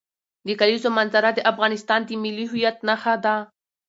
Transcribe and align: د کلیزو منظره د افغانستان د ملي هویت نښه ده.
د 0.47 0.47
کلیزو 0.59 0.89
منظره 0.97 1.29
د 1.33 1.39
افغانستان 1.51 1.99
د 2.05 2.09
ملي 2.23 2.45
هویت 2.51 2.77
نښه 2.87 3.15
ده. 3.23 3.35